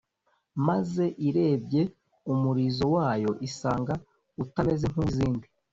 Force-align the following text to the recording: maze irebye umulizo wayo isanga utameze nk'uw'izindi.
maze 0.67 1.03
irebye 1.27 1.81
umulizo 2.31 2.85
wayo 2.95 3.31
isanga 3.47 3.93
utameze 4.43 4.85
nk'uw'izindi. 4.91 5.47